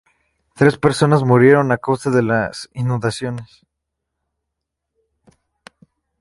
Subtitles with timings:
[0.55, 3.61] Tres personas murieron a causa de las inundaciones.